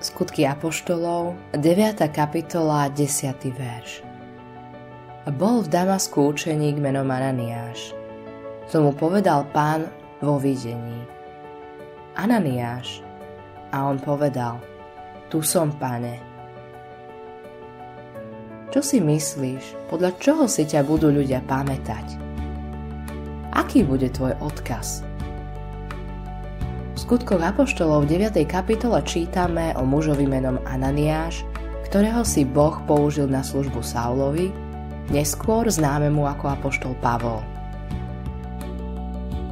[0.00, 2.08] Skutky Apoštolov, 9.
[2.08, 3.36] kapitola, 10.
[3.52, 4.00] verš.
[5.36, 7.92] Bol v Damasku učeník menom Ananiáš.
[8.72, 9.92] Tomu povedal pán
[10.24, 11.04] vo videní.
[12.16, 13.04] Ananiáš.
[13.76, 14.64] A on povedal,
[15.28, 16.16] tu som, pane.
[18.72, 22.16] Čo si myslíš, podľa čoho si ťa budú ľudia pamätať?
[23.52, 25.09] Aký bude tvoj odkaz?
[27.10, 28.38] Skutkoch Apoštolov v 9.
[28.46, 31.42] kapitole čítame o mužovi menom Ananiáš,
[31.90, 34.54] ktorého si Boh použil na službu Saulovi,
[35.10, 37.42] neskôr známemu ako Apoštol Pavol.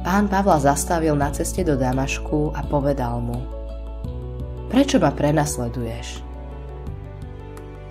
[0.07, 3.43] Pán Pavla zastavil na ceste do Damašku a povedal mu
[4.71, 6.23] Prečo ma prenasleduješ?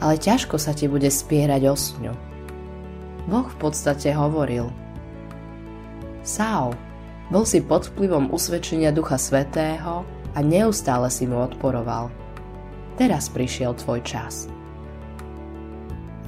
[0.01, 2.15] Ale ťažko sa ti bude spierať o sňu.
[3.29, 4.73] Boh v podstate hovoril
[6.25, 6.73] Saul,
[7.29, 12.09] bol si pod vplyvom usvedčenia Ducha Svetého a neustále si mu odporoval.
[12.97, 14.49] Teraz prišiel tvoj čas.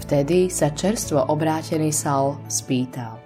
[0.04, 3.16] Vtedy sa čerstvo obrátený Sal spýtal.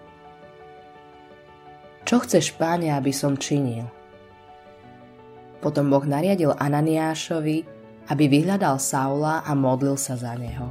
[2.04, 3.88] Čo chceš, páne, aby som činil?
[5.64, 7.64] Potom Boh nariadil Ananiášovi,
[8.12, 10.68] aby vyhľadal Saula a modlil sa za neho.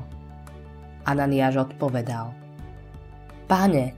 [1.02, 2.30] Ananiáš odpovedal.
[3.50, 3.98] Páne,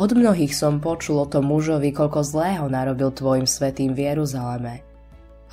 [0.00, 4.80] od mnohých som počul o tom mužovi, koľko zlého narobil tvojim svetým v Jeruzaleme.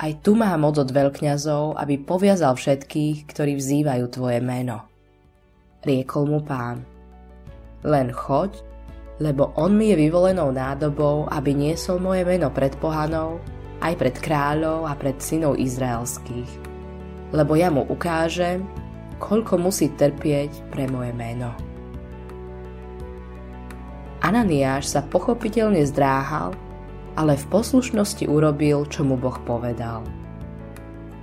[0.00, 4.88] Aj tu má moc od veľkňazov, aby poviazal všetkých, ktorí vzývajú tvoje meno.
[5.84, 6.80] Riekol mu pán.
[7.84, 8.56] Len choď,
[9.20, 13.36] lebo on mi je vyvolenou nádobou, aby niesol moje meno pred pohanou,
[13.84, 16.48] aj pred kráľov a pred synov izraelských.
[17.36, 18.64] Lebo ja mu ukážem,
[19.20, 21.67] koľko musí trpieť pre moje meno.
[24.28, 26.52] Ananiáš sa pochopiteľne zdráhal,
[27.16, 30.04] ale v poslušnosti urobil, čo mu Boh povedal.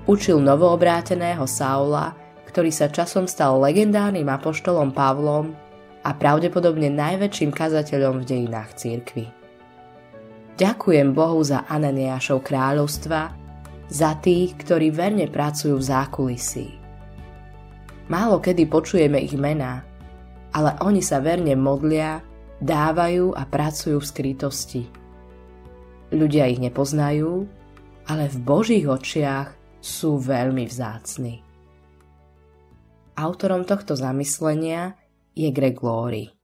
[0.10, 2.18] Učil novoobráteného Saula,
[2.50, 5.54] ktorý sa časom stal legendárnym apoštolom Pavlom
[6.02, 9.30] a pravdepodobne najväčším kazateľom v dejinách církvy.
[10.58, 13.22] Ďakujem Bohu za Ananiášov kráľovstva,
[13.86, 16.68] za tých, ktorí verne pracujú v zákulisí.
[18.10, 19.86] Málo kedy počujeme ich mená,
[20.58, 22.34] ale oni sa verne modlia
[22.66, 24.84] dávajú a pracujú v skrytosti.
[26.10, 27.46] Ľudia ich nepoznajú,
[28.10, 31.46] ale v Božích očiach sú veľmi vzácni.
[33.16, 34.98] Autorom tohto zamyslenia
[35.32, 36.35] je Greg Laurie.